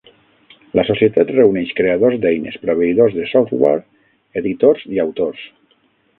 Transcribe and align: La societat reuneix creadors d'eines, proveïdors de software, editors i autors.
La 0.77 0.85
societat 0.85 1.33
reuneix 1.35 1.73
creadors 1.79 2.17
d'eines, 2.23 2.57
proveïdors 2.65 3.19
de 3.19 3.27
software, 3.35 3.85
editors 4.43 4.89
i 4.97 5.05
autors. 5.07 5.47